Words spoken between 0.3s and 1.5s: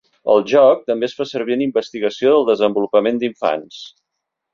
El joc també es fa